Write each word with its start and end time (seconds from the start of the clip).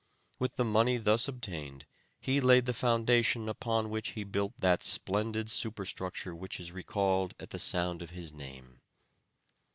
With 0.39 0.55
the 0.55 0.65
money 0.65 0.97
thus 0.97 1.27
obtained 1.27 1.85
he 2.19 2.41
laid 2.41 2.65
the 2.65 2.73
foundation 2.73 3.47
upon 3.47 3.91
which 3.91 4.13
he 4.13 4.23
built 4.23 4.53
that 4.57 4.81
splendid 4.81 5.47
superstructure 5.47 6.33
which 6.33 6.59
is 6.59 6.71
recalled 6.71 7.35
at 7.39 7.51
the 7.51 7.59
sound 7.59 8.01
of 8.01 8.09
his 8.09 8.33
name. 8.33 8.81